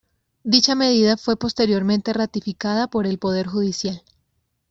Dicha 0.43 0.73
medida 0.73 1.15
fue 1.15 1.37
posteriormente 1.37 2.11
ratificada 2.11 2.87
por 2.87 3.05
el 3.05 3.19
Poder 3.19 3.45
Judicial. 3.45 4.01